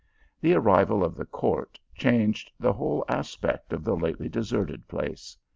The 0.41 0.55
arrival 0.55 1.03
of 1.03 1.13
the 1.13 1.27
court 1.27 1.79
changed 1.93 2.51
the 2.59 2.73
whole 2.73 3.05
aspect 3.07 3.71
of 3.71 3.83
the 3.83 3.95
lately 3.95 4.29
deserted 4.29 4.87
place. 4.87 5.37